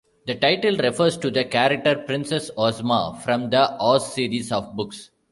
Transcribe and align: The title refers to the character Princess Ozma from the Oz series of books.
The 0.25 0.33
title 0.33 0.77
refers 0.77 1.15
to 1.17 1.29
the 1.29 1.45
character 1.45 1.95
Princess 1.95 2.49
Ozma 2.57 3.21
from 3.23 3.51
the 3.51 3.75
Oz 3.79 4.11
series 4.15 4.51
of 4.51 4.75
books. 4.75 5.11